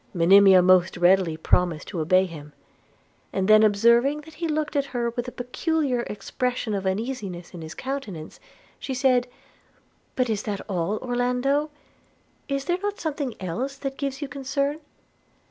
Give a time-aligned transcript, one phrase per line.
[0.15, 2.53] Monimia most readily promised to obey him:–
[3.31, 7.61] and then observing that he looked at her with a peculiar expression of uneasiness in
[7.61, 8.39] his countenance,
[8.79, 9.27] she said,
[10.15, 11.69] 'But is that all, Orlando?
[12.47, 14.79] Is there not something else that gives you concern?'